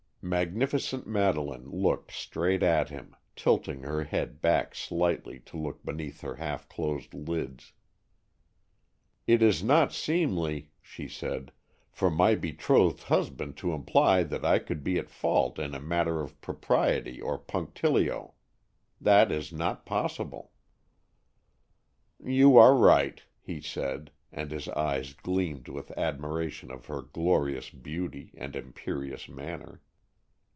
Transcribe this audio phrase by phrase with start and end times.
[0.23, 6.35] Magnificent Madeleine looked straight at him, tilting her head back slightly to look beneath her
[6.35, 7.73] half closed lids.
[9.25, 11.51] "It is not seemly," she said,
[11.89, 16.21] "for my betrothed husband to imply that I could be at fault in a matter
[16.21, 18.35] of propriety or punctilio.
[19.01, 20.51] That is not possible."
[22.23, 28.35] "You are right," he said, and his eyes gleamed with admiration of her glorious beauty
[28.37, 29.81] and imperious manner.